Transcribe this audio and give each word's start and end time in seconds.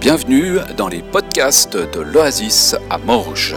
Bienvenue 0.00 0.58
dans 0.76 0.88
les 0.88 1.02
podcasts 1.02 1.76
de 1.76 2.00
l'Oasis 2.00 2.76
à 2.90 2.98
Morges. 2.98 3.56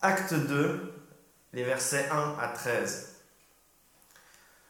Acte 0.00 0.34
2, 0.34 0.92
les 1.52 1.62
versets 1.62 2.08
1 2.10 2.36
à 2.40 2.48
13. 2.48 3.16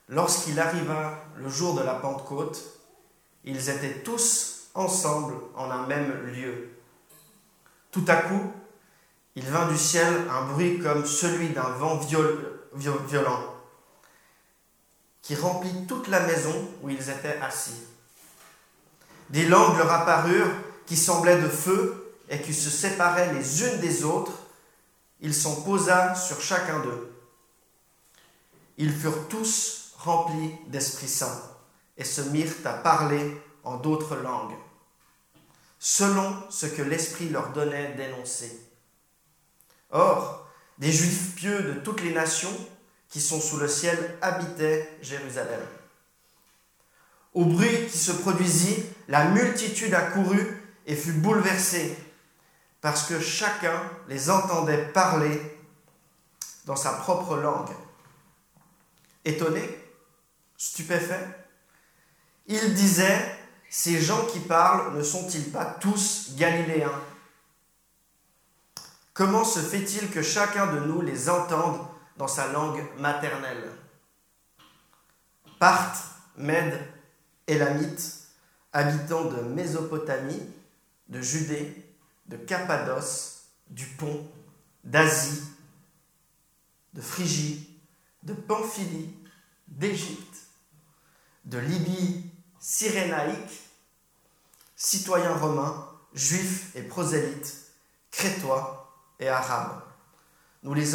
Lorsqu'il 0.09 0.59
arriva 0.59 1.25
le 1.37 1.49
jour 1.49 1.75
de 1.79 1.85
la 1.85 1.95
Pentecôte, 1.95 2.61
ils 3.45 3.71
étaient 3.71 4.03
tous 4.03 4.69
ensemble 4.75 5.35
en 5.55 5.71
un 5.71 5.87
même 5.87 6.27
lieu. 6.35 6.71
Tout 7.93 8.05
à 8.09 8.17
coup, 8.17 8.53
il 9.37 9.45
vint 9.45 9.69
du 9.69 9.79
ciel 9.79 10.13
un 10.31 10.47
bruit 10.47 10.81
comme 10.81 11.07
celui 11.07 11.51
d'un 11.51 11.71
vent 11.71 11.97
violent 11.97 12.50
qui 15.23 15.35
remplit 15.35 15.87
toute 15.87 16.09
la 16.09 16.21
maison 16.21 16.69
où 16.83 16.91
ils 16.91 17.11
étaient 17.11 17.39
assis. 17.41 17.83
Des 19.29 19.47
langues 19.47 19.79
leur 19.79 19.93
apparurent 19.93 20.53
qui 20.87 20.97
semblaient 20.97 21.41
de 21.41 21.49
feu 21.49 22.17
et 22.29 22.41
qui 22.41 22.55
se 22.55 22.71
séparaient 22.71 23.33
les 23.33 23.63
unes 23.63 23.81
des 23.81 24.05
autres. 24.05 24.33
Il 25.21 25.35
s'en 25.35 25.63
posa 25.63 26.15
sur 26.15 26.41
chacun 26.41 26.81
d'eux. 26.81 27.13
Ils 28.79 28.93
furent 28.93 29.29
tous 29.29 29.93
remplis 29.99 30.55
d'Esprit 30.69 31.09
Saint 31.09 31.43
et 31.97 32.05
se 32.05 32.23
mirent 32.23 32.55
à 32.65 32.73
parler 32.73 33.41
en 33.63 33.77
d'autres 33.77 34.17
langues, 34.17 34.57
selon 35.79 36.35
ce 36.49 36.67
que 36.67 36.83
l'Esprit 36.83 37.29
leur 37.29 37.53
donnait 37.53 37.93
d'énoncer. 37.95 38.59
Or, 39.91 40.40
des 40.81 40.91
Juifs 40.91 41.35
pieux 41.37 41.63
de 41.63 41.73
toutes 41.75 42.01
les 42.01 42.13
nations 42.13 42.57
qui 43.11 43.21
sont 43.21 43.41
sous 43.41 43.59
le 43.59 43.69
ciel 43.69 44.17
habitaient 44.23 44.99
Jérusalem. 45.03 45.61
Au 47.35 47.45
bruit 47.45 47.87
qui 47.87 47.99
se 47.99 48.13
produisit, 48.13 48.85
la 49.07 49.27
multitude 49.27 49.95
accourut 49.95 50.61
et 50.87 50.97
fut 50.97 51.13
bouleversée, 51.13 51.97
parce 52.81 53.07
que 53.07 53.21
chacun 53.21 53.83
les 54.09 54.31
entendait 54.31 54.87
parler 54.87 55.41
dans 56.65 56.77
sa 56.77 56.93
propre 56.95 57.37
langue. 57.37 57.75
Étonné, 59.25 59.63
stupéfait, 60.57 61.29
il 62.47 62.75
disait, 62.75 63.37
ces 63.69 64.01
gens 64.01 64.25
qui 64.27 64.41
parlent 64.41 64.97
ne 64.97 65.03
sont-ils 65.03 65.53
pas 65.53 65.67
tous 65.67 66.31
galiléens? 66.37 67.01
Comment 69.21 69.45
se 69.45 69.59
fait-il 69.59 70.11
que 70.11 70.23
chacun 70.23 70.73
de 70.73 70.81
nous 70.81 71.03
les 71.03 71.29
entende 71.29 71.79
dans 72.17 72.27
sa 72.27 72.51
langue 72.53 72.83
maternelle? 72.97 73.71
Parthes, 75.59 76.03
Mèdes, 76.39 76.81
Élamites, 77.47 78.29
habitants 78.73 79.27
de 79.27 79.43
Mésopotamie, 79.43 80.41
de 81.09 81.21
Judée, 81.21 81.95
de 82.29 82.39
Cappadoce, 82.39 83.43
du 83.69 83.85
Pont, 83.85 84.27
d'Asie, 84.85 85.43
de 86.95 87.03
Phrygie, 87.03 87.79
de 88.23 88.33
Pamphylie, 88.33 89.15
d'Égypte, 89.69 90.47
de 91.45 91.59
Libye 91.59 92.25
cyrénaïque, 92.59 93.69
citoyens 94.77 95.37
romains, 95.37 95.91
juifs 96.15 96.75
et 96.75 96.83
prosélytes, 96.83 97.67
crétois, 98.11 98.80
et 99.21 99.29
arabes. 99.29 99.83
Nous 100.63 100.75
les, 100.75 100.93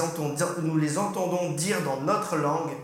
nous 0.62 0.78
les 0.78 0.98
entendons 0.98 1.52
dire 1.54 1.81
dans 1.84 2.02
notre 2.02 2.36
langue 2.36 2.76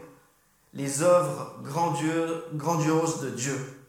les 0.73 1.02
œuvres 1.02 1.59
grandioses 1.61 3.20
de 3.22 3.30
Dieu. 3.30 3.84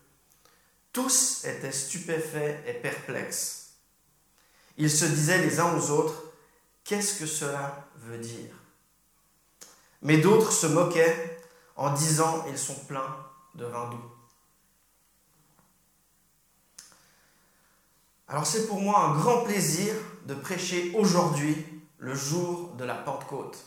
Tous 0.92 1.44
étaient 1.44 1.72
stupéfaits 1.72 2.66
et 2.66 2.74
perplexes. 2.74 3.74
Ils 4.76 4.90
se 4.90 5.04
disaient 5.04 5.38
les 5.38 5.60
uns 5.60 5.76
aux 5.76 5.90
autres, 5.90 6.24
qu'est-ce 6.84 7.18
que 7.18 7.26
cela 7.26 7.86
veut 7.96 8.18
dire? 8.18 8.52
Mais 10.02 10.18
d'autres 10.18 10.52
se 10.52 10.66
moquaient 10.66 11.38
en 11.76 11.92
disant, 11.92 12.44
ils 12.48 12.58
sont 12.58 12.74
pleins 12.74 13.16
de 13.54 13.64
vin 13.64 13.88
doux. 13.90 14.10
Alors 18.28 18.46
c'est 18.46 18.66
pour 18.66 18.80
moi 18.80 19.00
un 19.00 19.14
grand 19.14 19.44
plaisir 19.44 19.94
de 20.26 20.34
prêcher 20.34 20.92
aujourd'hui, 20.94 21.56
le 21.98 22.14
jour 22.14 22.74
de 22.76 22.84
la 22.84 22.94
Pentecôte. 22.94 23.58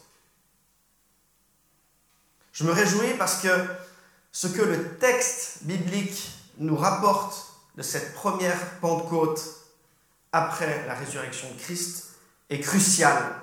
Je 2.51 2.63
me 2.63 2.71
réjouis 2.71 3.13
parce 3.17 3.41
que 3.41 3.49
ce 4.31 4.47
que 4.47 4.61
le 4.61 4.97
texte 4.97 5.63
biblique 5.63 6.31
nous 6.57 6.75
rapporte 6.75 7.53
de 7.75 7.81
cette 7.81 8.13
première 8.13 8.79
Pentecôte 8.79 9.41
après 10.31 10.85
la 10.87 10.95
résurrection 10.95 11.51
de 11.51 11.59
Christ 11.59 12.15
est 12.49 12.59
crucial. 12.59 13.35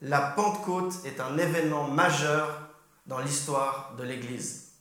La 0.00 0.20
Pentecôte 0.20 0.94
est 1.04 1.20
un 1.20 1.38
événement 1.38 1.88
majeur 1.88 2.68
dans 3.06 3.18
l'histoire 3.18 3.94
de 3.96 4.02
l'Église. 4.04 4.72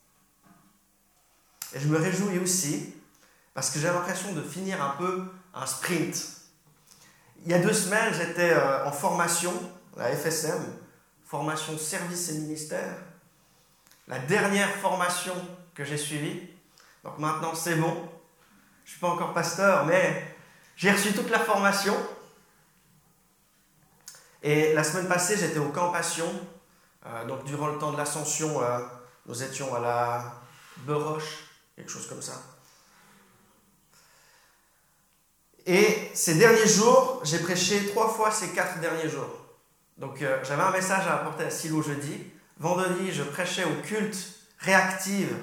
Et 1.74 1.80
je 1.80 1.88
me 1.88 1.98
réjouis 1.98 2.40
aussi 2.40 2.94
parce 3.54 3.70
que 3.70 3.80
j'ai 3.80 3.88
l'impression 3.88 4.34
de 4.34 4.42
finir 4.42 4.84
un 4.84 4.96
peu 4.98 5.26
un 5.54 5.66
sprint 5.66 6.41
il 7.44 7.52
y 7.52 7.54
a 7.54 7.60
deux 7.60 7.74
semaines, 7.74 8.14
j'étais 8.14 8.52
euh, 8.52 8.86
en 8.86 8.92
formation, 8.92 9.54
la 9.98 10.16
FSM, 10.16 10.62
formation 11.26 11.78
service 11.78 12.30
et 12.30 12.34
ministère. 12.34 12.96
La 14.08 14.20
dernière 14.20 14.70
formation 14.76 15.34
que 15.74 15.84
j'ai 15.84 15.98
suivie. 15.98 16.42
Donc 17.04 17.18
maintenant, 17.18 17.56
c'est 17.56 17.76
bon. 17.76 17.94
Je 18.84 18.90
ne 18.90 18.92
suis 18.92 19.00
pas 19.00 19.10
encore 19.10 19.34
pasteur, 19.34 19.86
mais 19.86 20.36
j'ai 20.76 20.92
reçu 20.92 21.14
toute 21.14 21.30
la 21.30 21.40
formation. 21.40 21.96
Et 24.44 24.74
la 24.74 24.84
semaine 24.84 25.08
passée, 25.08 25.38
j'étais 25.38 25.60
au 25.60 25.70
camp 25.70 25.92
Passion. 25.92 26.28
Euh, 27.06 27.26
donc 27.26 27.44
durant 27.46 27.68
le 27.68 27.80
temps 27.80 27.92
de 27.92 27.98
l'ascension, 27.98 28.62
euh, 28.62 28.80
nous 29.26 29.42
étions 29.42 29.74
à 29.74 29.80
la 29.80 30.34
Beroche, 30.78 31.46
quelque 31.76 31.92
chose 31.92 32.08
comme 32.08 32.22
ça. 32.22 32.34
Et 35.66 36.10
ces 36.14 36.36
derniers 36.36 36.68
jours, 36.68 37.22
j'ai 37.24 37.40
prêché 37.40 37.88
trois 37.88 38.10
fois 38.10 38.32
ces 38.32 38.50
quatre 38.50 38.80
derniers 38.80 39.10
jours. 39.10 39.30
Donc 39.98 40.22
euh, 40.22 40.44
j'avais 40.44 40.64
un 40.64 40.72
message 40.72 41.06
à 41.08 41.16
apporter 41.16 41.44
à 41.44 41.50
Silo 41.50 41.82
jeudi. 41.82 42.18
Vendredi, 42.58 43.12
je 43.12 43.24
prêchais 43.24 43.64
au 43.66 43.82
culte 43.84 44.18
réactive 44.60 45.36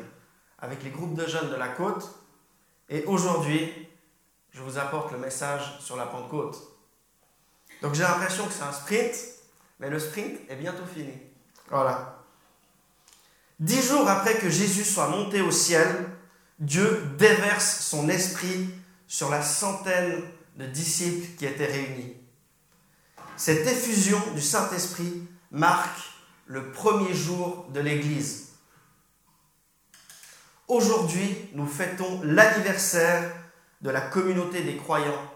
avec 0.58 0.82
les 0.82 0.90
groupes 0.90 1.14
de 1.14 1.26
jeunes 1.26 1.50
de 1.50 1.56
la 1.56 1.68
côte. 1.68 2.10
Et 2.88 3.04
aujourd'hui, 3.04 3.88
je 4.50 4.62
vous 4.62 4.78
apporte 4.78 5.12
le 5.12 5.18
message 5.18 5.78
sur 5.80 5.96
la 5.96 6.06
Pentecôte. 6.06 6.56
Donc 7.82 7.94
j'ai 7.94 8.02
l'impression 8.02 8.46
que 8.46 8.52
c'est 8.52 8.64
un 8.64 8.72
sprint, 8.72 9.14
mais 9.78 9.90
le 9.90 10.00
sprint 10.00 10.40
est 10.48 10.56
bientôt 10.56 10.86
fini. 10.86 11.12
Voilà. 11.70 12.18
Dix 13.60 13.82
jours 13.82 14.08
après 14.08 14.36
que 14.38 14.48
Jésus 14.48 14.84
soit 14.84 15.08
monté 15.08 15.40
au 15.40 15.50
ciel, 15.50 16.08
Dieu 16.58 17.04
déverse 17.18 17.80
son 17.80 18.08
esprit 18.08 18.68
sur 19.08 19.30
la 19.30 19.42
centaine 19.42 20.22
de 20.56 20.66
disciples 20.66 21.36
qui 21.36 21.46
étaient 21.46 21.66
réunis. 21.66 22.14
Cette 23.36 23.66
effusion 23.66 24.20
du 24.34 24.42
Saint-Esprit 24.42 25.26
marque 25.50 25.98
le 26.46 26.70
premier 26.70 27.14
jour 27.14 27.66
de 27.72 27.80
l'Église. 27.80 28.48
Aujourd'hui, 30.66 31.48
nous 31.54 31.66
fêtons 31.66 32.20
l'anniversaire 32.22 33.32
de 33.80 33.90
la 33.90 34.02
communauté 34.02 34.62
des 34.62 34.76
croyants. 34.76 35.32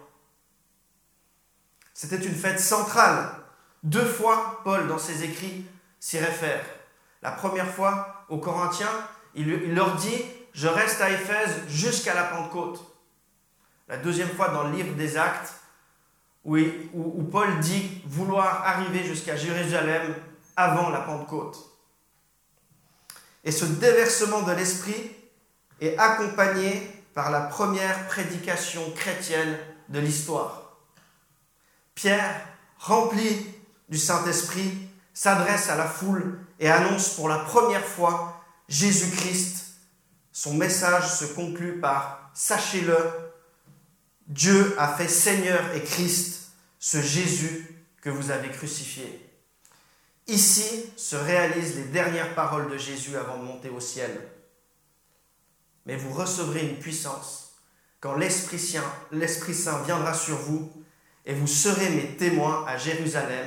C'était 1.95 2.17
une 2.17 2.35
fête 2.35 2.61
centrale. 2.61 3.31
Deux 3.83 4.05
fois, 4.05 4.61
Paul, 4.65 4.89
dans 4.89 4.99
ses 4.99 5.25
écrits, 5.25 5.65
s'y 5.99 6.19
réfère. 6.19 6.65
La 7.23 7.31
première 7.31 7.73
fois, 7.73 8.27
aux 8.29 8.39
Corinthiens, 8.39 9.09
il 9.35 9.75
leur 9.75 9.97
dit, 9.97 10.23
je 10.53 10.69
reste 10.69 11.01
à 11.01 11.11
Éphèse 11.11 11.63
jusqu'à 11.69 12.15
la 12.15 12.25
Pentecôte. 12.25 12.85
La 13.93 13.99
deuxième 13.99 14.31
fois 14.31 14.49
dans 14.49 14.69
le 14.69 14.75
livre 14.75 14.95
des 14.95 15.19
Actes, 15.19 15.53
où, 16.47 16.57
Paul 17.31 17.61
dit 17.61 18.01
vouloir 18.07 18.67
arriver 18.67 19.05
jusqu'à 19.05 19.37
Jérusalem 19.37 20.15
avant 20.57 20.89
la 20.89 21.01
Pentecôte. 21.01 21.59
Et 23.45 23.53
ce 23.53 23.67
déversement 23.67 24.41
de 24.45 24.53
l'Esprit 24.53 25.11
est 25.79 25.99
accompagné 25.99 27.05
par 27.13 27.31
la 27.31 27.43
première 27.43 28.09
prédication 28.09 28.81
chrétienne 28.93 29.59
de 29.91 29.99
l'histoire. 29.99 30.79
Pierre, 31.95 32.49
rempli 32.79 33.47
du 33.91 33.99
Saint-Esprit, 33.99 34.89
s'adresse 35.13 35.69
à 35.69 35.77
la 35.77 35.87
foule 35.87 36.39
et 36.59 36.71
annonce 36.71 37.11
pour 37.11 37.29
la 37.29 37.41
première 37.41 37.85
fois 37.85 38.43
Jésus-Christ. 38.71 39.75
Son 40.33 40.55
message 40.55 41.15
se 41.15 41.27
conclut 41.27 41.79
par 41.79 42.31
Sachez-le, 42.33 43.32
Dieu 44.33 44.75
a 44.79 44.89
fait 44.89 45.09
Seigneur 45.09 45.75
et 45.75 45.83
Christ 45.83 46.53
ce 46.79 47.03
Jésus 47.03 47.85
que 48.01 48.09
vous 48.09 48.31
avez 48.31 48.49
crucifié. 48.49 49.29
Ici 50.27 50.87
se 50.97 51.17
réalisent 51.17 51.77
les 51.77 51.85
dernières 51.85 52.35
paroles 52.35 52.71
de 52.71 52.79
Jésus 52.79 53.15
avant 53.19 53.37
de 53.37 53.45
monter 53.45 53.69
au 53.69 53.79
ciel. 53.79 54.11
Mais 55.85 55.97
vous 55.97 56.15
recevrez 56.15 56.67
une 56.67 56.79
puissance 56.79 57.53
quand 58.01 58.17
l'Esprit 58.17 58.59
Saint, 58.59 59.83
viendra 59.85 60.15
sur 60.15 60.37
vous 60.37 60.73
et 61.27 61.35
vous 61.35 61.47
serez 61.47 61.91
mes 61.91 62.17
témoins 62.17 62.65
à 62.67 62.79
Jérusalem, 62.79 63.47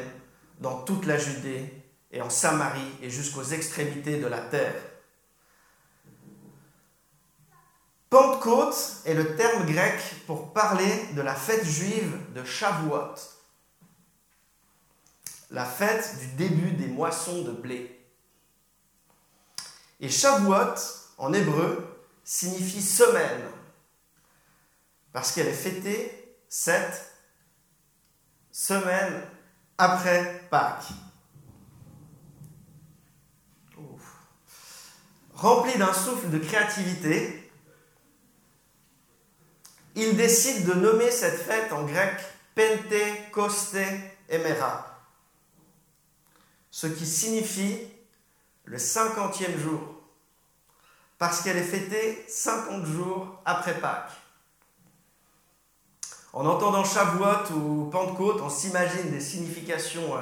dans 0.59 0.83
toute 0.83 1.07
la 1.07 1.17
Judée 1.17 1.73
et 2.11 2.21
en 2.21 2.29
Samarie 2.29 2.91
et 3.01 3.09
jusqu'aux 3.09 3.43
extrémités 3.43 4.19
de 4.19 4.27
la 4.27 4.39
terre. 4.39 4.75
Pentecôte 8.09 9.01
est 9.05 9.13
le 9.13 9.35
terme 9.35 9.65
grec 9.65 9.99
pour 10.27 10.53
parler 10.53 11.07
de 11.13 11.21
la 11.21 11.35
fête 11.35 11.65
juive 11.65 12.17
de 12.33 12.43
Shavuot, 12.43 13.15
la 15.51 15.65
fête 15.65 16.17
du 16.19 16.27
début 16.27 16.71
des 16.71 16.87
moissons 16.87 17.41
de 17.41 17.51
blé. 17.51 17.99
Et 19.99 20.09
Shavuot, 20.09 20.75
en 21.17 21.33
hébreu, 21.33 22.05
signifie 22.23 22.81
semaine, 22.81 23.43
parce 25.11 25.31
qu'elle 25.31 25.47
est 25.47 25.53
fêtée 25.53 26.37
cette 26.49 27.11
semaine 28.51 29.21
après 29.77 30.41
Pâques. 30.49 30.93
Rempli 35.33 35.77
d'un 35.77 35.93
souffle 35.93 36.29
de 36.29 36.39
créativité, 36.39 37.44
il 39.95 40.15
décide 40.15 40.65
de 40.65 40.73
nommer 40.73 41.09
cette 41.09 41.39
fête 41.39 41.71
en 41.71 41.83
grec 41.83 42.13
Pentecoste 42.53 43.77
Emera, 44.29 45.01
ce 46.69 46.87
qui 46.87 47.05
signifie 47.05 47.79
le 48.65 48.77
cinquantième 48.77 49.57
jour, 49.57 49.81
parce 51.17 51.41
qu'elle 51.41 51.57
est 51.57 51.63
fêtée 51.63 52.25
50 52.27 52.85
jours 52.85 53.41
après 53.45 53.79
Pâques. 53.79 54.11
En 56.33 56.45
entendant 56.45 56.83
Shavuot 56.83 57.53
ou 57.55 57.89
Pentecôte, 57.89 58.41
on 58.41 58.49
s'imagine 58.49 59.09
des 59.09 59.21
significations 59.21 60.17
euh, 60.17 60.21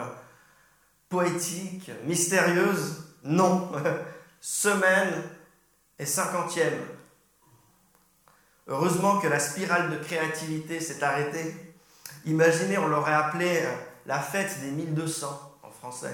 poétiques, 1.10 1.90
mystérieuses. 2.06 3.04
Non, 3.24 3.72
semaine 4.42 5.24
et 5.98 6.06
cinquantième. 6.06 6.78
Heureusement 8.68 9.20
que 9.20 9.28
la 9.28 9.40
spirale 9.40 9.90
de 9.92 9.98
créativité 9.98 10.80
s'est 10.80 11.04
arrêtée. 11.04 11.54
Imaginez, 12.26 12.78
on 12.78 12.88
l'aurait 12.88 13.14
appelée 13.14 13.60
euh, 13.62 13.76
la 14.06 14.20
fête 14.20 14.62
des 14.62 14.72
1200 14.72 15.60
en 15.64 15.70
français. 15.70 16.14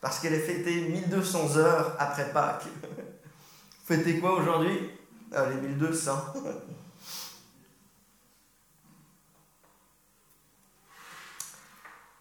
Parce 0.00 0.18
qu'elle 0.18 0.32
est 0.32 0.40
fêtée 0.40 0.88
1200 0.88 1.56
heures 1.58 1.94
après 1.98 2.32
Pâques. 2.32 2.64
Fêtez 3.86 4.18
quoi 4.18 4.34
aujourd'hui? 4.34 4.90
Ah, 5.34 5.44
Les 5.50 5.56
1200. 5.56 6.34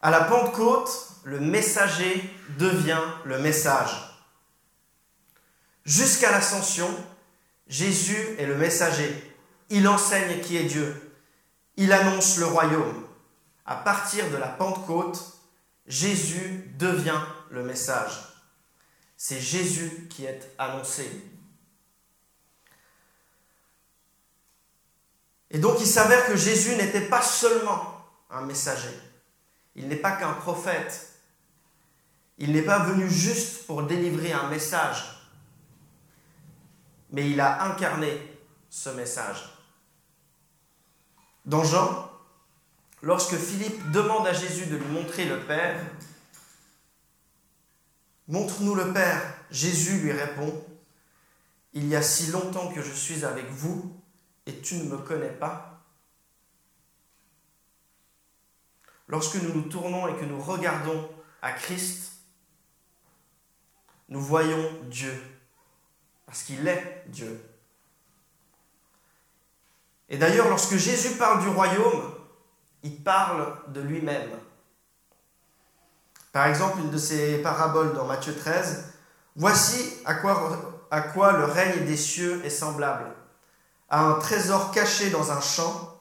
À 0.02 0.12
la 0.12 0.22
Pentecôte, 0.22 1.10
le 1.26 1.42
messager 1.42 2.34
devient 2.58 3.02
le 3.26 3.38
message. 3.40 4.18
Jusqu'à 5.84 6.32
l'ascension, 6.32 6.88
Jésus 7.70 8.36
est 8.40 8.48
le 8.48 8.58
messager. 8.58 9.16
Il 9.70 9.88
enseigne 9.88 10.42
qui 10.42 10.58
est 10.58 10.64
Dieu. 10.64 11.14
Il 11.78 11.94
annonce 11.94 12.38
le 12.38 12.48
royaume. 12.48 13.06
À 13.66 13.76
partir 13.76 14.30
de 14.32 14.38
la 14.38 14.48
Pentecôte, 14.48 15.40
Jésus 15.86 16.74
devient 16.78 17.22
le 17.52 17.64
message. 17.64 18.20
C'est 19.16 19.40
Jésus 19.40 20.08
qui 20.10 20.26
est 20.26 20.52
annoncé. 20.58 21.10
Et 25.52 25.60
donc 25.60 25.78
il 25.80 25.88
s'avère 25.88 26.26
que 26.28 26.36
Jésus 26.36 26.76
n'était 26.76 27.08
pas 27.08 27.22
seulement 27.22 28.06
un 28.30 28.42
messager. 28.42 28.98
Il 29.76 29.88
n'est 29.88 29.96
pas 29.96 30.14
qu'un 30.14 30.34
prophète. 30.34 31.10
Il 32.38 32.54
n'est 32.54 32.62
pas 32.62 32.80
venu 32.80 33.10
juste 33.10 33.66
pour 33.66 33.84
délivrer 33.84 34.32
un 34.32 34.48
message, 34.50 35.19
mais 37.12 37.30
il 37.30 37.40
a 37.40 37.64
incarné 37.64 38.12
ce 38.70 38.90
message. 38.90 39.50
Dans 41.46 41.64
Jean, 41.64 42.12
lorsque 43.02 43.36
Philippe 43.36 43.92
demande 43.92 44.28
à 44.28 44.34
Jésus 44.34 44.68
de 44.68 44.76
lui 44.78 44.88
montrer 44.88 45.26
le 45.26 45.40
Père, 45.42 45.80
Montre-nous 48.30 48.76
le 48.76 48.94
Père. 48.94 49.22
Jésus 49.50 50.02
lui 50.02 50.12
répond, 50.12 50.64
Il 51.74 51.88
y 51.88 51.96
a 51.96 52.02
si 52.04 52.28
longtemps 52.28 52.72
que 52.72 52.82
je 52.82 52.94
suis 52.94 53.26
avec 53.26 53.50
vous 53.50 53.92
et 54.46 54.62
tu 54.62 54.76
ne 54.76 54.84
me 54.84 54.98
connais 55.00 55.32
pas. 55.32 55.84
Lorsque 59.08 59.36
nous 59.36 59.52
nous 59.52 59.64
tournons 59.64 60.08
et 60.08 60.16
que 60.16 60.26
nous 60.26 60.40
regardons 60.40 61.10
à 61.42 61.54
Christ, 61.54 62.20
nous 64.10 64.22
voyons 64.22 64.80
Dieu, 64.92 65.12
parce 66.30 66.44
qu'il 66.44 66.68
est 66.68 67.06
Dieu. 67.08 67.44
Et 70.10 70.18
d'ailleurs, 70.20 70.48
lorsque 70.48 70.76
Jésus 70.76 71.16
parle 71.16 71.42
du 71.42 71.50
royaume, 71.50 72.14
il 72.84 73.04
parle 73.04 73.58
de 73.70 73.82
lui-même. 73.82 74.30
Par 76.32 76.46
exemple, 76.46 76.82
une 76.82 76.92
de 76.92 77.00
ses 77.00 77.40
paraboles 77.42 77.94
dans 77.94 78.06
Matthieu 78.06 78.36
13, 78.36 78.94
Voici 79.36 79.96
à 80.06 80.14
quoi, 80.14 81.32
le 81.32 81.46
règne 81.46 81.86
des 81.86 81.98
cieux 81.98 82.44
est 82.46 82.50
semblable. 82.50 83.06
À 83.90 84.02
un 84.02 84.14
trésor 84.16 84.72
caché 84.72 85.10
dans 85.10 85.32
un 85.32 85.42
champ, 85.42 86.00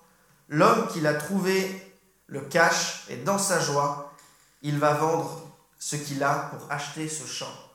l'homme 0.49 0.89
qui 0.89 1.01
l'a 1.01 1.15
trouvé 1.15 1.97
le 2.27 2.41
cache 2.41 3.05
et 3.09 3.17
dans 3.17 3.39
sa 3.39 3.61
joie, 3.61 4.13
il 4.61 4.79
va 4.79 4.93
vendre 4.93 5.41
ce 5.79 5.97
qu'il 5.97 6.23
a 6.23 6.51
pour 6.51 6.71
acheter 6.71 7.09
ce 7.09 7.27
champ. 7.27 7.68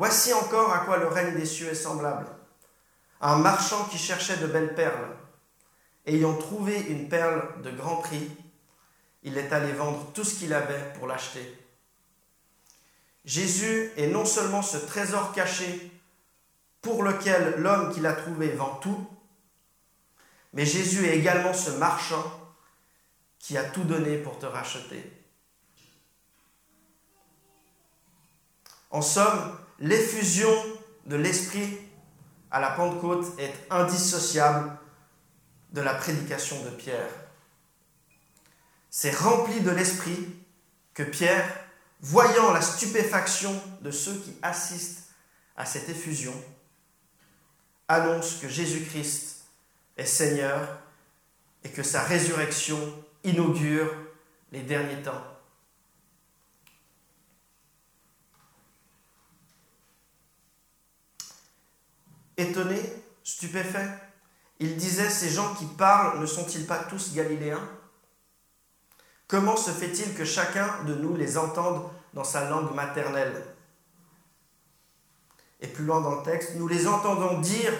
Voici 0.00 0.32
encore 0.32 0.72
à 0.72 0.78
quoi 0.78 0.96
le 0.96 1.08
règne 1.08 1.36
des 1.36 1.44
cieux 1.44 1.68
est 1.68 1.74
semblable. 1.74 2.24
Un 3.20 3.36
marchand 3.36 3.84
qui 3.84 3.98
cherchait 3.98 4.38
de 4.38 4.46
belles 4.46 4.74
perles. 4.74 5.14
Ayant 6.06 6.38
trouvé 6.38 6.80
une 6.88 7.10
perle 7.10 7.60
de 7.60 7.70
grand 7.70 7.96
prix, 7.96 8.30
il 9.24 9.36
est 9.36 9.52
allé 9.52 9.72
vendre 9.72 10.10
tout 10.14 10.24
ce 10.24 10.36
qu'il 10.36 10.54
avait 10.54 10.94
pour 10.94 11.06
l'acheter. 11.06 11.54
Jésus 13.26 13.92
est 13.98 14.06
non 14.06 14.24
seulement 14.24 14.62
ce 14.62 14.78
trésor 14.78 15.32
caché 15.32 15.92
pour 16.80 17.02
lequel 17.02 17.56
l'homme 17.58 17.92
qui 17.92 18.00
l'a 18.00 18.14
trouvé 18.14 18.52
vend 18.52 18.76
tout, 18.76 19.06
mais 20.54 20.64
Jésus 20.64 21.04
est 21.08 21.18
également 21.18 21.52
ce 21.52 21.72
marchand 21.72 22.24
qui 23.38 23.58
a 23.58 23.64
tout 23.64 23.84
donné 23.84 24.16
pour 24.16 24.38
te 24.38 24.46
racheter. 24.46 25.19
En 28.90 29.02
somme, 29.02 29.56
l'effusion 29.78 30.52
de 31.06 31.16
l'Esprit 31.16 31.78
à 32.50 32.60
la 32.60 32.70
Pentecôte 32.70 33.38
est 33.38 33.54
indissociable 33.70 34.76
de 35.72 35.80
la 35.80 35.94
prédication 35.94 36.62
de 36.64 36.70
Pierre. 36.70 37.08
C'est 38.90 39.16
rempli 39.16 39.60
de 39.60 39.70
l'Esprit 39.70 40.36
que 40.94 41.04
Pierre, 41.04 41.48
voyant 42.00 42.52
la 42.52 42.60
stupéfaction 42.60 43.54
de 43.82 43.92
ceux 43.92 44.14
qui 44.14 44.36
assistent 44.42 45.04
à 45.56 45.64
cette 45.64 45.88
effusion, 45.88 46.34
annonce 47.86 48.36
que 48.36 48.48
Jésus-Christ 48.48 49.44
est 49.96 50.06
Seigneur 50.06 50.80
et 51.62 51.70
que 51.70 51.82
sa 51.84 52.02
résurrection 52.02 52.78
inaugure 53.22 53.92
les 54.50 54.62
derniers 54.62 55.02
temps. 55.02 55.29
Étonné, 62.40 62.80
stupéfait, 63.22 63.86
il 64.60 64.78
disait, 64.78 65.10
ces 65.10 65.28
gens 65.28 65.54
qui 65.54 65.66
parlent 65.66 66.18
ne 66.20 66.24
sont-ils 66.24 66.66
pas 66.66 66.78
tous 66.78 67.12
galiléens? 67.12 67.68
Comment 69.28 69.58
se 69.58 69.70
fait-il 69.70 70.14
que 70.14 70.24
chacun 70.24 70.82
de 70.84 70.94
nous 70.94 71.16
les 71.16 71.36
entende 71.36 71.86
dans 72.14 72.24
sa 72.24 72.48
langue 72.48 72.74
maternelle? 72.74 73.44
Et 75.60 75.66
plus 75.66 75.84
loin 75.84 76.00
dans 76.00 76.16
le 76.16 76.22
texte, 76.22 76.54
nous 76.56 76.66
les 76.66 76.86
entendons 76.86 77.40
dire 77.40 77.74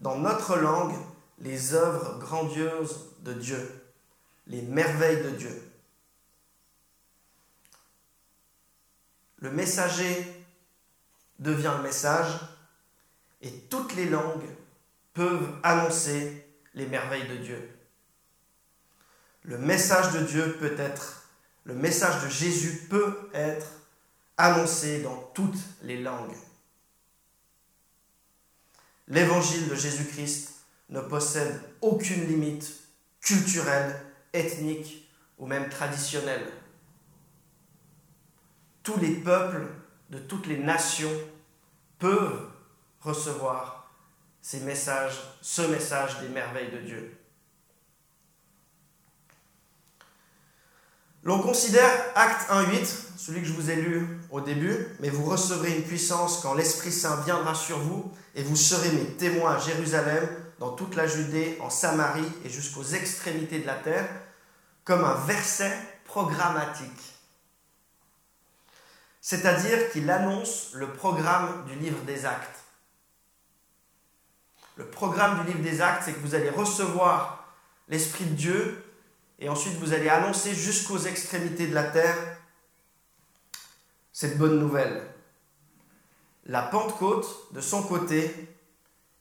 dans 0.00 0.18
notre 0.18 0.56
langue 0.56 0.94
les 1.38 1.72
œuvres 1.72 2.18
grandioses 2.18 3.16
de 3.20 3.32
Dieu, 3.32 3.82
les 4.46 4.60
merveilles 4.60 5.22
de 5.22 5.30
Dieu. 5.30 5.72
Le 9.38 9.50
messager 9.50 10.44
devient 11.38 11.72
le 11.78 11.82
message 11.82 12.38
et 13.42 13.50
toutes 13.68 13.94
les 13.94 14.08
langues 14.08 14.48
peuvent 15.12 15.54
annoncer 15.62 16.46
les 16.74 16.86
merveilles 16.86 17.28
de 17.28 17.36
Dieu. 17.36 17.68
le 19.44 19.58
message 19.58 20.12
de 20.12 20.24
Dieu 20.24 20.56
peut 20.58 20.76
être, 20.78 21.26
le 21.64 21.74
message 21.74 22.22
de 22.22 22.28
Jésus 22.28 22.86
peut 22.88 23.28
être 23.34 23.66
annoncé 24.36 25.02
dans 25.02 25.16
toutes 25.34 25.58
les 25.82 26.00
langues. 26.00 26.36
L'évangile 29.08 29.68
de 29.68 29.74
Jésus-Christ 29.74 30.54
ne 30.90 31.00
possède 31.00 31.60
aucune 31.80 32.26
limite 32.28 32.72
culturelle, 33.20 34.00
ethnique 34.32 35.08
ou 35.38 35.46
même 35.46 35.68
traditionnelle. 35.68 36.46
Tous 38.82 38.98
les 38.98 39.16
peuples 39.16 39.66
de 40.10 40.18
toutes 40.18 40.46
les 40.46 40.58
nations 40.58 41.12
peuvent 41.98 42.51
recevoir 43.02 43.90
ces 44.40 44.60
messages, 44.60 45.20
ce 45.40 45.62
message 45.62 46.20
des 46.20 46.28
merveilles 46.28 46.70
de 46.70 46.78
Dieu. 46.78 47.18
L'on 51.24 51.38
considère 51.38 51.90
Acte 52.16 52.50
1.8, 52.50 52.84
celui 53.16 53.42
que 53.42 53.46
je 53.46 53.52
vous 53.52 53.70
ai 53.70 53.76
lu 53.76 54.18
au 54.30 54.40
début, 54.40 54.88
mais 54.98 55.08
vous 55.08 55.24
recevrez 55.24 55.76
une 55.76 55.84
puissance 55.84 56.40
quand 56.42 56.54
l'Esprit 56.54 56.90
Saint 56.90 57.20
viendra 57.20 57.54
sur 57.54 57.78
vous, 57.78 58.12
et 58.34 58.42
vous 58.42 58.56
serez 58.56 58.90
mes 58.90 59.04
témoins 59.04 59.54
à 59.54 59.58
Jérusalem, 59.58 60.28
dans 60.58 60.72
toute 60.72 60.96
la 60.96 61.06
Judée, 61.06 61.58
en 61.60 61.70
Samarie 61.70 62.32
et 62.44 62.48
jusqu'aux 62.48 62.82
extrémités 62.82 63.60
de 63.60 63.66
la 63.66 63.76
terre, 63.76 64.08
comme 64.84 65.04
un 65.04 65.14
verset 65.14 65.72
programmatique. 66.04 66.90
C'est-à-dire 69.20 69.92
qu'il 69.92 70.10
annonce 70.10 70.72
le 70.74 70.92
programme 70.92 71.64
du 71.66 71.76
livre 71.76 72.02
des 72.02 72.26
actes. 72.26 72.61
Le 74.82 74.88
programme 74.88 75.44
du 75.44 75.52
livre 75.52 75.62
des 75.62 75.80
actes, 75.80 76.02
c'est 76.06 76.12
que 76.12 76.18
vous 76.18 76.34
allez 76.34 76.50
recevoir 76.50 77.46
l'Esprit 77.86 78.24
de 78.24 78.34
Dieu 78.34 78.84
et 79.38 79.48
ensuite 79.48 79.74
vous 79.74 79.92
allez 79.92 80.08
annoncer 80.08 80.56
jusqu'aux 80.56 80.98
extrémités 80.98 81.68
de 81.68 81.74
la 81.74 81.84
terre 81.84 82.16
cette 84.12 84.36
bonne 84.36 84.58
nouvelle. 84.58 85.08
La 86.46 86.62
Pentecôte, 86.62 87.52
de 87.52 87.60
son 87.60 87.84
côté, 87.84 88.48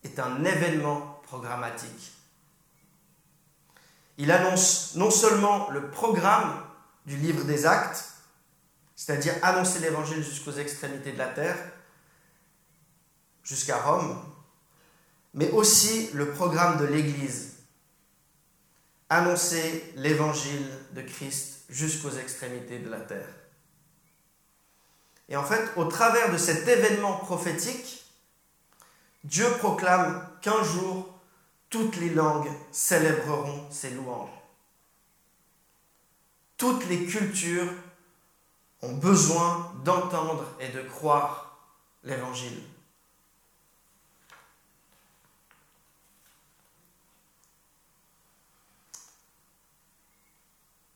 est 0.03 0.17
un 0.17 0.43
événement 0.43 1.21
programmatique. 1.27 2.11
Il 4.17 4.31
annonce 4.31 4.95
non 4.95 5.11
seulement 5.11 5.69
le 5.69 5.91
programme 5.91 6.59
du 7.05 7.17
livre 7.17 7.43
des 7.43 7.67
actes, 7.67 8.15
c'est-à-dire 8.95 9.35
annoncer 9.43 9.77
l'évangile 9.77 10.23
jusqu'aux 10.23 10.53
extrémités 10.53 11.11
de 11.11 11.19
la 11.19 11.27
terre, 11.27 11.57
jusqu'à 13.43 13.77
Rome, 13.77 14.19
mais 15.33 15.50
aussi 15.51 16.09
le 16.13 16.31
programme 16.31 16.77
de 16.77 16.85
l'Église, 16.85 17.57
annoncer 19.09 19.93
l'évangile 19.95 20.67
de 20.93 21.01
Christ 21.01 21.65
jusqu'aux 21.69 22.11
extrémités 22.11 22.79
de 22.79 22.89
la 22.89 23.00
terre. 23.00 23.27
Et 25.29 25.38
en 25.38 25.43
fait, 25.43 25.71
au 25.77 25.85
travers 25.85 26.31
de 26.31 26.38
cet 26.38 26.67
événement 26.67 27.17
prophétique, 27.17 28.05
Dieu 29.23 29.50
proclame 29.59 30.27
qu'un 30.41 30.63
jour, 30.63 31.07
toutes 31.69 31.95
les 31.97 32.09
langues 32.09 32.51
célébreront 32.71 33.69
ses 33.71 33.91
louanges. 33.91 34.29
Toutes 36.57 36.85
les 36.89 37.05
cultures 37.05 37.71
ont 38.81 38.93
besoin 38.93 39.73
d'entendre 39.85 40.45
et 40.59 40.69
de 40.69 40.81
croire 40.81 41.57
l'évangile. 42.03 42.61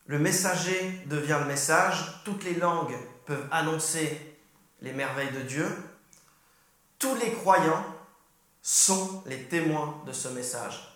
Le 0.08 0.20
messager 0.20 1.02
devient 1.08 1.38
le 1.40 1.48
message, 1.48 2.22
toutes 2.24 2.44
les 2.44 2.56
langues 2.56 2.96
peuvent 3.26 3.48
annoncer 3.52 4.38
les 4.82 4.94
merveilles 4.94 5.32
de 5.32 5.42
Dieu. 5.42 5.68
Tous 7.00 7.16
les 7.16 7.32
croyants 7.34 7.86
sont 8.62 9.24
les 9.26 9.44
témoins 9.44 10.02
de 10.06 10.12
ce 10.12 10.28
message. 10.28 10.96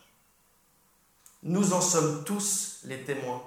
Nous 1.44 1.74
en 1.74 1.82
sommes 1.82 2.24
tous 2.24 2.82
les 2.84 3.04
témoins. 3.04 3.42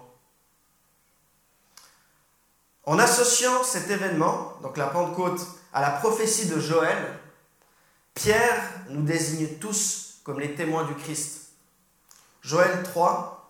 En 2.85 2.99
associant 2.99 3.62
cet 3.62 3.90
événement, 3.90 4.54
donc 4.62 4.76
la 4.76 4.88
Pentecôte, 4.88 5.40
à 5.73 5.81
la 5.81 5.90
prophétie 5.90 6.47
de 6.47 6.59
Joël, 6.59 7.19
Pierre 8.14 8.62
nous 8.88 9.02
désigne 9.02 9.59
tous 9.59 10.21
comme 10.25 10.40
les 10.40 10.54
témoins 10.54 10.85
du 10.85 10.95
Christ. 10.95 11.52
Joël 12.42 12.83
3, 12.83 13.41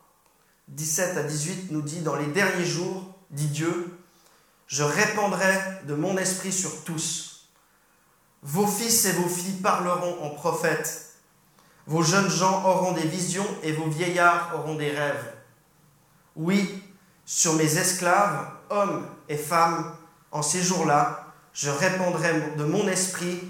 17 0.69 1.17
à 1.17 1.23
18 1.23 1.71
nous 1.71 1.83
dit, 1.83 2.01
dans 2.01 2.17
les 2.17 2.27
derniers 2.27 2.65
jours, 2.65 3.15
dit 3.31 3.49
Dieu, 3.49 3.99
je 4.67 4.83
répandrai 4.83 5.55
de 5.87 5.95
mon 5.95 6.17
esprit 6.17 6.53
sur 6.53 6.85
tous. 6.85 7.49
Vos 8.43 8.67
fils 8.67 9.05
et 9.05 9.13
vos 9.13 9.29
filles 9.29 9.61
parleront 9.61 10.23
en 10.23 10.31
prophètes. 10.31 11.15
Vos 11.87 12.03
jeunes 12.03 12.31
gens 12.31 12.65
auront 12.65 12.93
des 12.93 13.07
visions 13.07 13.47
et 13.63 13.73
vos 13.73 13.89
vieillards 13.89 14.53
auront 14.55 14.77
des 14.77 14.91
rêves. 14.91 15.33
Oui, 16.37 16.83
sur 17.25 17.55
mes 17.55 17.77
esclaves, 17.77 18.49
hommes 18.71 19.07
et 19.29 19.37
femmes, 19.37 19.95
en 20.31 20.43
ces 20.43 20.63
jours-là, 20.63 21.27
je 21.53 21.71
répandrai 21.71 22.55
de 22.57 22.65
mon 22.65 22.89
esprit 22.89 23.41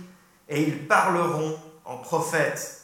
et 0.48 0.62
ils 0.62 0.86
parleront 0.88 1.56
en 1.84 1.98
prophètes. 1.98 2.81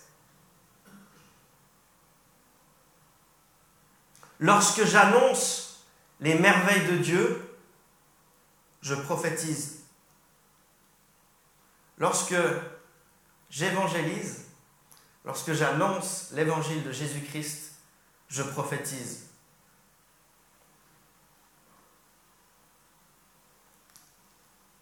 Lorsque 4.41 4.85
j'annonce 4.85 5.87
les 6.21 6.39
merveilles 6.39 6.87
de 6.87 6.97
Dieu, 6.99 7.57
je 8.81 8.95
prophétise. 8.95 9.85
Lorsque 11.99 12.37
j'évangélise, 13.51 14.47
lorsque 15.25 15.53
j'annonce 15.53 16.31
l'évangile 16.33 16.85
de 16.85 16.93
Jésus-Christ, 16.93 17.73
je 18.29 18.43
prophétise. 18.43 19.29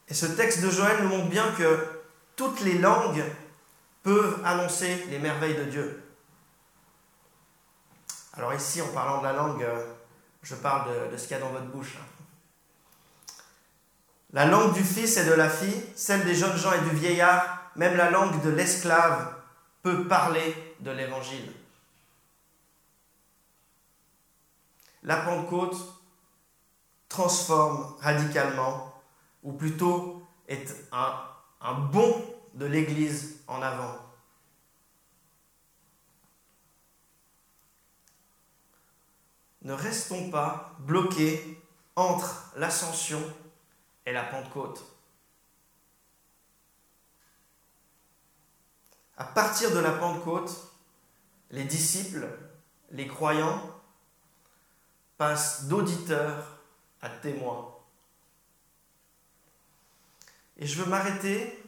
Et 0.08 0.14
ce 0.14 0.26
texte 0.26 0.62
de 0.62 0.70
Joël 0.70 1.02
nous 1.02 1.08
montre 1.08 1.30
bien 1.30 1.50
que 1.52 2.02
toutes 2.36 2.60
les 2.60 2.78
langues 2.78 3.24
peuvent 4.02 4.40
annoncer 4.44 5.06
les 5.10 5.18
merveilles 5.18 5.56
de 5.56 5.64
Dieu. 5.64 6.05
Alors 8.36 8.52
ici, 8.52 8.82
en 8.82 8.88
parlant 8.88 9.18
de 9.18 9.24
la 9.24 9.32
langue, 9.32 9.62
euh, 9.62 9.94
je 10.42 10.54
parle 10.54 11.10
de, 11.10 11.16
ce 11.16 11.26
qu'il 11.26 11.36
y 11.36 11.40
a 11.40 11.42
dans 11.42 11.50
votre 11.50 11.66
bouche. 11.66 11.96
La 14.32 14.44
langue 14.44 14.74
du 14.74 14.84
fils 14.84 15.16
et 15.16 15.24
de 15.24 15.32
la 15.32 15.48
fille, 15.48 15.82
celle 15.94 16.24
des 16.24 16.34
jeunes 16.34 16.56
gens 16.56 16.72
et 16.72 16.80
du 16.80 16.94
vieillard, 16.96 17.70
même 17.76 17.96
la 17.96 18.10
langue 18.10 18.42
de 18.42 18.50
l'esclave 18.50 19.34
peut 19.82 20.06
parler 20.06 20.54
de 20.80 20.90
l'évangile. 20.90 21.50
La 25.02 25.16
Pentecôte 25.16 25.76
transforme 27.08 27.94
radicalement, 28.00 29.00
ou 29.42 29.52
plutôt 29.52 30.26
est 30.48 30.74
un 30.92 31.74
bond 31.74 32.22
de 32.54 32.66
l'Église 32.66 33.40
en 33.46 33.62
avant. 33.62 34.05
Ne 39.66 39.72
restons 39.72 40.30
pas 40.30 40.76
bloqués 40.78 41.60
entre 41.96 42.52
l'ascension 42.54 43.20
et 44.06 44.12
la 44.12 44.22
Pentecôte. 44.22 44.84
À 49.16 49.24
partir 49.24 49.72
de 49.72 49.80
la 49.80 49.90
Pentecôte, 49.90 50.52
les 51.50 51.64
disciples, 51.64 52.28
les 52.92 53.08
croyants, 53.08 53.60
passent 55.16 55.64
d'auditeurs 55.64 56.60
à 57.02 57.08
témoins. 57.08 57.74
Et 60.58 60.66
je 60.66 60.80
veux 60.80 60.88
m'arrêter 60.88 61.60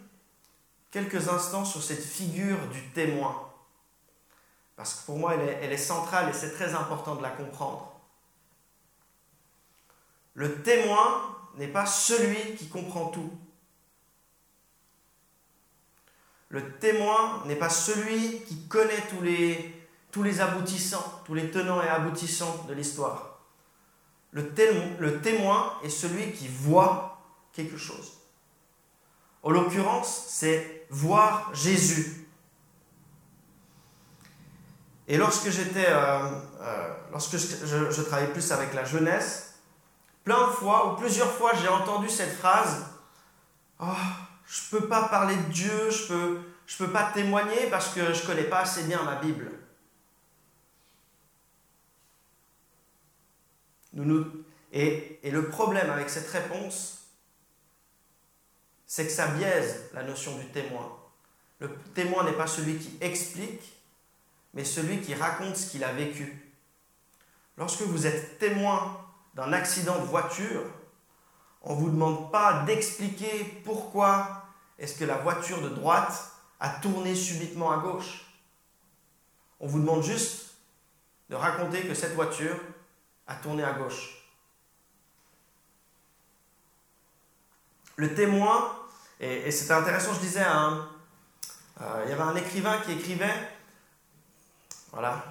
quelques 0.93 1.28
instants 1.28 1.64
sur 1.64 1.83
cette 1.83 2.05
figure 2.05 2.69
du 2.69 2.93
témoin. 2.93 3.48
Parce 4.79 4.95
que 4.95 5.07
pour 5.07 5.19
moi, 5.19 5.35
elle 5.35 5.73
est, 5.73 5.77
centrale 5.77 6.31
et 6.31 6.33
c'est 6.33 6.53
très 6.53 6.73
important 6.73 7.17
de 7.17 7.23
la 7.23 7.31
comprendre. 7.31 8.01
Le 10.35 10.63
témoin 10.63 11.37
n'est 11.57 11.67
pas 11.67 11.85
celui 11.85 12.55
qui 12.55 12.69
comprend 12.69 13.07
tout. 13.09 13.33
Le 16.49 16.79
témoin 16.79 17.43
n'est 17.47 17.57
pas 17.57 17.69
celui 17.69 18.41
qui 18.43 18.69
connaît 18.69 19.03
tous 20.13 20.23
les, 20.23 20.41
aboutissants, 20.41 21.23
tous 21.25 21.35
les 21.35 21.51
tenants 21.51 21.83
et 21.83 21.89
aboutissants 21.89 22.65
de 22.69 22.73
l'histoire. 22.73 23.41
Le 24.31 24.55
témoin, 24.55 24.87
le 25.01 25.21
témoin 25.21 25.73
est 25.83 25.91
celui 25.91 26.31
qui 26.31 26.47
voit 26.47 27.21
quelque 27.53 27.79
chose. 27.79 28.13
En 29.43 29.51
l'occurrence, 29.51 30.27
c'est 30.29 30.87
voir 30.89 31.53
Jésus. 31.53 32.28
Et 35.09 35.17
lorsque 35.17 35.49
j'étais, 35.49 35.87
euh, 35.88 36.19
euh, 36.61 36.95
lorsque 37.11 37.38
je, 37.38 38.03
travaillais 38.03 38.31
plus 38.31 38.53
avec 38.53 38.75
la 38.75 38.85
jeunesse, 38.85 39.55
plein 40.23 40.49
de 40.49 40.53
fois 40.53 40.93
ou 40.93 40.97
plusieurs 40.97 41.33
fois, 41.33 41.53
j'ai 41.55 41.69
entendu 41.69 42.11
cette 42.11 42.37
phrase 42.37 42.85
oh, 43.81 43.87
Je 44.47 44.61
peux 44.71 44.87
pas 44.87 45.09
parler 45.09 45.35
de 45.35 45.50
Dieu, 45.50 45.91
je 45.91 46.09
peux, 46.09 46.41
je 46.67 46.77
peux 46.77 46.91
pas 46.91 47.11
témoigner 47.12 47.69
parce 47.71 47.88
que 47.95 48.12
je 48.12 48.27
connais 48.27 48.45
pas 48.45 48.61
assez 48.61 48.83
bien 48.83 49.03
ma 49.03 49.17
Bible. 49.17 49.50
Et 54.73 55.31
le 55.31 55.49
problème 55.49 55.88
avec 55.91 56.11
cette 56.11 56.29
réponse, 56.29 57.07
c'est 58.87 59.07
que 59.07 59.12
ça 59.12 59.29
biaise 59.29 59.85
la 59.95 60.03
notion 60.03 60.37
du 60.37 60.47
témoin. 60.49 60.95
Le 61.61 61.75
témoin 61.95 62.25
n'est 62.25 62.37
pas 62.37 62.47
celui 62.47 62.79
qui 62.79 62.97
explique, 63.00 63.78
mais 64.55 64.64
celui 64.64 65.00
qui 65.00 65.14
raconte 65.14 65.57
ce 65.57 65.71
qu'il 65.71 65.85
a 65.85 65.93
vécu. 65.93 66.52
Lorsque 67.57 67.83
vous 67.83 68.07
êtes 68.07 68.38
témoin 68.38 68.97
d'un 69.35 69.52
accident 69.52 69.99
de 69.99 70.05
voiture, 70.05 70.62
on 71.62 71.75
ne 71.75 71.81
vous 71.81 71.90
demande 71.90 72.31
pas 72.31 72.62
d'expliquer 72.64 73.62
pourquoi 73.64 74.45
est-ce 74.78 74.99
que 74.99 75.05
la 75.05 75.19
voiture 75.19 75.61
de 75.61 75.69
droite 75.69 76.33
a 76.61 76.71
tourné 76.71 77.14
subitement 77.14 77.73
à 77.73 77.78
gauche. 77.78 78.25
On 79.61 79.67
vous 79.67 79.81
demande 79.81 80.02
juste 80.02 80.55
de 81.31 81.35
raconter 81.35 81.83
que 81.83 81.95
cette 81.95 82.14
voiture 82.14 82.57
a 83.26 83.35
tourné 83.35 83.64
à 83.64 83.73
gauche. 83.73 84.19
Le 87.97 88.14
témoin, 88.14 88.73
et, 89.19 89.50
c'était 89.50 89.73
intéressant, 89.73 90.14
je 90.14 90.21
disais, 90.21 90.45
euh, 90.47 92.02
il 92.05 92.11
y 92.11 92.12
avait 92.12 92.23
un 92.23 92.37
écrivain 92.37 92.78
qui 92.81 92.93
écrivait 92.93 93.50
voilà. 94.92 95.23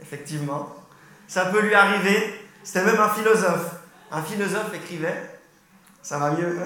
Effectivement. 0.00 0.74
Ça 1.26 1.46
peut 1.46 1.60
lui 1.60 1.74
arriver. 1.74 2.40
C'était 2.62 2.84
même 2.84 3.00
un 3.00 3.08
philosophe. 3.08 3.76
Un 4.10 4.22
philosophe 4.22 4.74
écrivait. 4.74 5.40
Ça 6.02 6.18
va 6.18 6.32
mieux. 6.32 6.58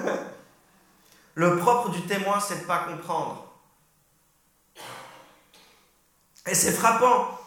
Le 1.35 1.57
propre 1.57 1.89
du 1.89 2.01
témoin, 2.01 2.39
c'est 2.39 2.55
de 2.55 2.61
ne 2.61 2.65
pas 2.65 2.79
comprendre. 2.79 3.53
Et 6.47 6.55
c'est 6.55 6.71
frappant. 6.71 7.39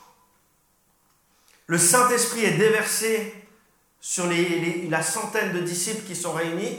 Le 1.67 1.79
Saint-Esprit 1.79 2.45
est 2.45 2.57
déversé 2.57 3.35
sur 4.01 4.27
la 4.89 5.03
centaine 5.03 5.53
de 5.53 5.61
disciples 5.61 6.07
qui 6.07 6.15
sont 6.15 6.33
réunis. 6.33 6.79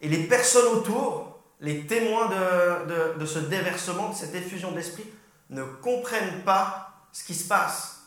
Et 0.00 0.08
les 0.08 0.24
personnes 0.24 0.76
autour, 0.76 1.40
les 1.60 1.86
témoins 1.86 2.28
de, 2.28 3.18
de 3.18 3.26
ce 3.26 3.38
déversement, 3.38 4.10
de 4.10 4.14
cette 4.14 4.34
effusion 4.34 4.72
d'esprit, 4.72 5.06
ne 5.50 5.64
comprennent 5.64 6.42
pas 6.42 7.08
ce 7.12 7.24
qui 7.24 7.34
se 7.34 7.46
passe. 7.48 8.00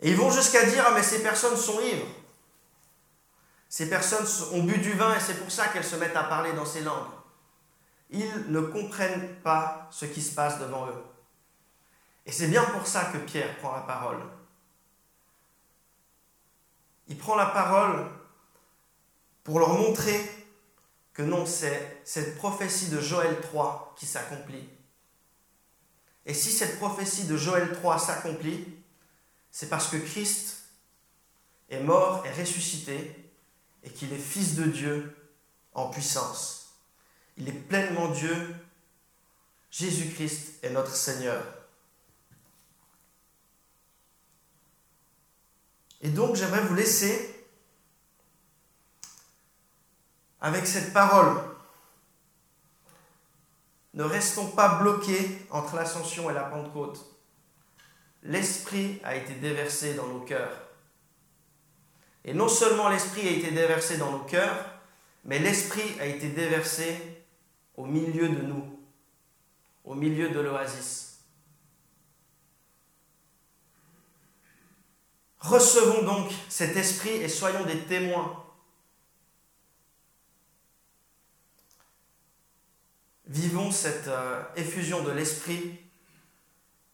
Et 0.00 0.10
ils 0.10 0.16
vont 0.16 0.30
jusqu'à 0.30 0.64
dire, 0.64 0.84
ah 0.86 0.92
mais 0.94 1.02
ces 1.02 1.22
personnes 1.22 1.56
sont 1.56 1.80
ivres. 1.80 2.06
Ces 3.68 3.88
personnes 3.88 4.26
ont 4.52 4.64
bu 4.64 4.78
du 4.78 4.92
vin 4.92 5.14
et 5.14 5.20
c'est 5.20 5.38
pour 5.38 5.50
ça 5.50 5.68
qu'elles 5.68 5.84
se 5.84 5.96
mettent 5.96 6.16
à 6.16 6.24
parler 6.24 6.52
dans 6.52 6.66
ces 6.66 6.80
langues. 6.80 7.12
Ils 8.10 8.46
ne 8.48 8.60
comprennent 8.60 9.36
pas 9.42 9.88
ce 9.90 10.06
qui 10.06 10.22
se 10.22 10.34
passe 10.34 10.58
devant 10.58 10.86
eux. 10.88 11.04
Et 12.26 12.32
c'est 12.32 12.48
bien 12.48 12.64
pour 12.64 12.86
ça 12.86 13.04
que 13.06 13.18
Pierre 13.18 13.56
prend 13.58 13.72
la 13.72 13.82
parole. 13.82 14.20
Il 17.06 17.16
prend 17.16 17.36
la 17.36 17.46
parole 17.46 18.06
pour 19.44 19.58
leur 19.58 19.74
montrer 19.74 20.39
que 21.20 21.26
non, 21.26 21.44
c'est 21.44 22.00
cette 22.04 22.36
prophétie 22.36 22.88
de 22.88 22.98
Joël 22.98 23.40
3 23.42 23.94
qui 23.98 24.06
s'accomplit. 24.06 24.66
Et 26.24 26.32
si 26.32 26.50
cette 26.50 26.78
prophétie 26.78 27.24
de 27.24 27.36
Joël 27.36 27.72
3 27.72 27.98
s'accomplit, 27.98 28.64
c'est 29.50 29.68
parce 29.68 29.88
que 29.88 29.98
Christ 29.98 30.62
est 31.68 31.82
mort 31.82 32.24
et 32.24 32.40
ressuscité 32.40 33.32
et 33.82 33.90
qu'il 33.90 34.14
est 34.14 34.18
fils 34.18 34.54
de 34.54 34.64
Dieu 34.64 35.14
en 35.74 35.90
puissance. 35.90 36.78
Il 37.36 37.48
est 37.50 37.52
pleinement 37.52 38.08
Dieu. 38.08 38.54
Jésus-Christ 39.70 40.64
est 40.64 40.70
notre 40.70 40.94
Seigneur. 40.94 41.44
Et 46.00 46.08
donc 46.08 46.34
j'aimerais 46.36 46.62
vous 46.62 46.74
laisser 46.74 47.39
avec 50.40 50.66
cette 50.66 50.92
parole. 50.92 51.36
Ne 53.94 54.04
restons 54.04 54.46
pas 54.48 54.80
bloqués 54.80 55.46
entre 55.50 55.76
l'ascension 55.76 56.30
et 56.30 56.34
la 56.34 56.44
Pentecôte. 56.44 57.04
L'Esprit 58.22 59.00
a 59.02 59.16
été 59.16 59.34
déversé 59.34 59.94
dans 59.94 60.06
nos 60.06 60.20
cœurs. 60.20 60.56
Et 62.24 62.34
non 62.34 62.48
seulement 62.48 62.88
l'Esprit 62.88 63.26
a 63.26 63.32
été 63.32 63.50
déversé 63.50 63.96
dans 63.96 64.12
nos 64.12 64.24
cœurs, 64.24 64.64
mais 65.24 65.38
l'Esprit 65.38 65.98
a 66.00 66.06
été 66.06 66.28
déversé 66.28 67.24
au 67.76 67.86
milieu 67.86 68.28
de 68.28 68.42
nous, 68.42 68.78
au 69.84 69.94
milieu 69.94 70.28
de 70.28 70.40
l'oasis. 70.40 71.20
Recevons 75.40 76.02
donc 76.02 76.30
cet 76.48 76.76
Esprit 76.76 77.16
et 77.16 77.28
soyons 77.28 77.64
des 77.64 77.78
témoins 77.78 78.39
Vivons 83.30 83.70
cette 83.70 84.08
euh, 84.08 84.42
effusion 84.56 85.04
de 85.04 85.12
l'Esprit 85.12 85.78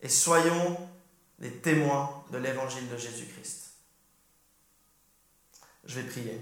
et 0.02 0.08
soyons 0.10 0.78
des 1.38 1.50
témoins 1.50 2.24
de 2.30 2.36
l'évangile 2.36 2.86
de 2.90 2.96
Jésus-Christ. 2.98 3.72
Je 5.86 5.98
vais 5.98 6.06
prier. 6.06 6.38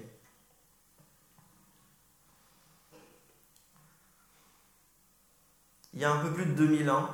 Il 5.92 6.00
y 6.00 6.04
a 6.04 6.10
un 6.10 6.24
peu 6.24 6.32
plus 6.32 6.46
de 6.46 6.54
2000 6.54 6.90
ans, 6.90 7.08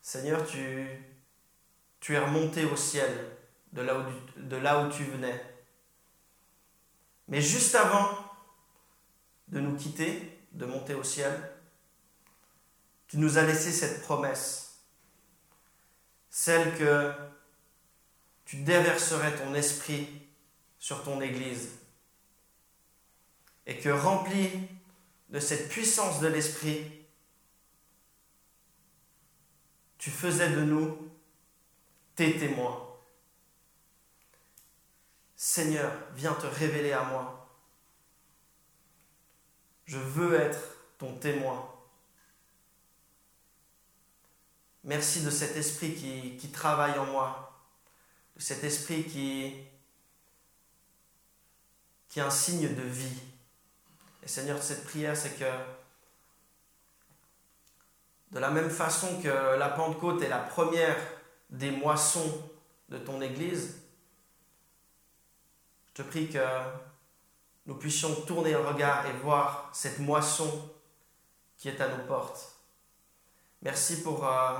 Seigneur, 0.00 0.46
tu, 0.46 0.58
es 2.08 2.18
remonté 2.18 2.64
au 2.64 2.76
ciel 2.76 3.36
de 3.72 3.82
là 3.82 4.80
où 4.80 4.90
tu 4.90 5.04
venais. 5.04 5.44
Mais 7.28 7.42
juste 7.42 7.74
avant 7.74 8.25
de 9.48 9.60
nous 9.60 9.76
quitter, 9.76 10.40
de 10.52 10.66
monter 10.66 10.94
au 10.94 11.04
ciel, 11.04 11.52
tu 13.08 13.18
nous 13.18 13.38
as 13.38 13.42
laissé 13.42 13.70
cette 13.72 14.02
promesse, 14.02 14.80
celle 16.30 16.76
que 16.76 17.12
tu 18.44 18.56
déverserais 18.56 19.36
ton 19.36 19.54
esprit 19.54 20.08
sur 20.78 21.02
ton 21.02 21.20
Église 21.20 21.70
et 23.66 23.78
que 23.78 23.88
rempli 23.88 24.50
de 25.30 25.40
cette 25.40 25.68
puissance 25.68 26.20
de 26.20 26.28
l'esprit, 26.28 26.80
tu 29.98 30.10
faisais 30.10 30.50
de 30.50 30.62
nous 30.62 31.10
tes 32.14 32.38
témoins. 32.38 32.82
Seigneur, 35.34 35.92
viens 36.14 36.34
te 36.34 36.46
révéler 36.46 36.92
à 36.92 37.02
moi 37.04 37.45
je 39.86 39.98
veux 39.98 40.34
être 40.34 40.58
ton 40.98 41.14
témoin. 41.14 41.72
Merci 44.84 45.22
de 45.22 45.30
cet 45.30 45.56
esprit 45.56 45.94
qui, 45.94 46.48
travaille 46.50 46.98
en 46.98 47.06
moi, 47.06 47.60
de 48.36 48.42
cet 48.42 48.62
esprit 48.62 49.04
qui, 49.04 49.54
qui 52.08 52.20
est 52.20 52.22
un 52.22 52.30
signe 52.30 52.72
de 52.74 52.82
vie. 52.82 53.20
Et 54.22 54.28
Seigneur, 54.28 54.62
cette 54.62 54.84
prière, 54.84 55.16
c'est 55.16 55.38
que 55.38 55.44
de 58.32 58.38
la 58.38 58.50
même 58.50 58.70
façon 58.70 59.20
que 59.20 59.56
la 59.56 59.68
Pentecôte 59.68 60.22
est 60.22 60.28
la 60.28 60.38
première 60.38 60.96
des 61.50 61.70
moissons 61.70 62.42
de 62.88 62.98
ton 62.98 63.20
Église, 63.20 63.82
je 65.88 66.02
te 66.02 66.08
prie 66.08 66.28
que 66.28 66.38
nous 67.66 67.74
puissions 67.74 68.14
tourner 68.22 68.52
le 68.52 68.60
regard 68.60 69.06
et 69.06 69.12
voir 69.12 69.70
cette 69.72 69.98
moisson 69.98 70.70
qui 71.56 71.68
est 71.68 71.80
à 71.80 71.88
nos 71.88 72.04
portes. 72.04 72.60
Merci 73.62 74.02
pour, 74.02 74.26
euh, 74.26 74.58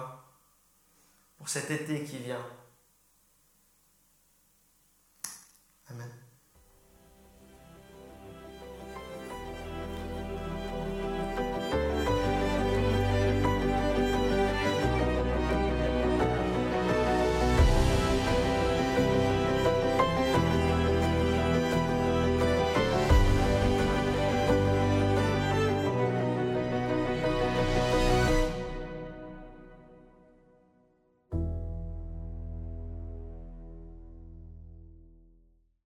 pour 1.38 1.49
cet 1.49 1.71
été 1.71 2.05
qui 2.05 2.19
vient. 2.19 2.45
Amen. 5.88 6.26